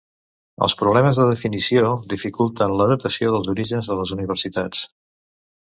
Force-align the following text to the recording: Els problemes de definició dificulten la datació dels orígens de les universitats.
Els 0.67 0.73
problemes 0.79 1.19
de 1.21 1.27
definició 1.33 1.91
dificulten 2.15 2.75
la 2.81 2.89
datació 2.93 3.33
dels 3.37 3.53
orígens 3.55 3.93
de 3.93 4.01
les 4.03 4.17
universitats. 4.19 4.87